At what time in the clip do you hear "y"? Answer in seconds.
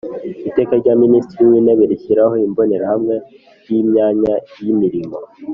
3.71-3.73